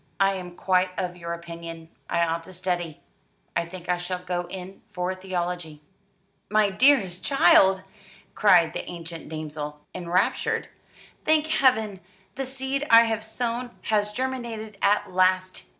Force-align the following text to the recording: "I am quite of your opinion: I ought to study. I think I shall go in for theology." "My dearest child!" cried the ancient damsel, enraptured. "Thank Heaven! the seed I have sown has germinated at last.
"I 0.19 0.33
am 0.33 0.55
quite 0.55 0.89
of 0.97 1.15
your 1.15 1.31
opinion: 1.33 1.89
I 2.09 2.21
ought 2.25 2.43
to 2.45 2.53
study. 2.53 3.01
I 3.55 3.65
think 3.65 3.87
I 3.87 3.99
shall 3.99 4.17
go 4.23 4.47
in 4.49 4.81
for 4.91 5.13
theology." 5.13 5.83
"My 6.49 6.71
dearest 6.71 7.23
child!" 7.23 7.83
cried 8.33 8.73
the 8.73 8.89
ancient 8.89 9.29
damsel, 9.29 9.79
enraptured. 9.93 10.69
"Thank 11.23 11.45
Heaven! 11.45 11.99
the 12.33 12.47
seed 12.47 12.87
I 12.89 13.03
have 13.03 13.23
sown 13.23 13.73
has 13.89 14.11
germinated 14.11 14.79
at 14.81 15.11
last. 15.13 15.67